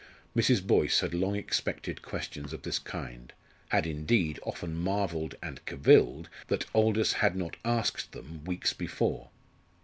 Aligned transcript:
Mrs. 0.35 0.65
Boyce 0.65 1.01
had 1.01 1.13
long 1.13 1.35
expected 1.35 2.01
questions 2.01 2.53
of 2.53 2.63
this 2.63 2.79
kind 2.79 3.31
had, 3.69 3.85
indeed, 3.85 4.39
often 4.41 4.75
marvelled 4.75 5.35
and 5.43 5.63
cavilled 5.65 6.27
that 6.47 6.65
Aldous 6.73 7.13
had 7.13 7.35
not 7.35 7.55
asked 7.63 8.11
them 8.11 8.43
weeks 8.43 8.73
before. 8.73 9.29